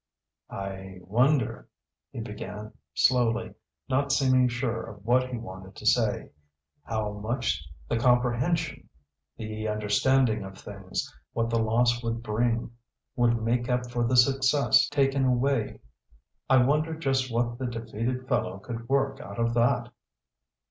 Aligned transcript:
"I 0.49 0.97
wonder," 1.03 1.69
he 2.09 2.21
began, 2.21 2.73
slowly, 2.95 3.53
not 3.87 4.11
seeming 4.11 4.47
sure 4.47 4.81
of 4.81 5.05
what 5.05 5.29
he 5.29 5.37
wanted 5.37 5.75
to 5.75 5.85
say 5.85 6.31
"how 6.81 7.11
much 7.11 7.63
the 7.87 7.99
comprehension, 7.99 8.89
the 9.37 9.67
understanding 9.67 10.43
of 10.43 10.57
things, 10.57 11.13
that 11.35 11.51
the 11.51 11.59
loss 11.61 12.01
would 12.01 12.23
bring, 12.23 12.71
would 13.15 13.43
make 13.43 13.69
up 13.69 13.91
for 13.91 14.03
the 14.03 14.17
success 14.17 14.89
taken 14.89 15.23
away? 15.23 15.79
I 16.49 16.63
wonder 16.63 16.97
just 16.97 17.31
what 17.31 17.59
the 17.59 17.67
defeated 17.67 18.27
fellow 18.27 18.57
could 18.57 18.89
work 18.89 19.19
out 19.19 19.37
of 19.37 19.53
that?" 19.53 19.91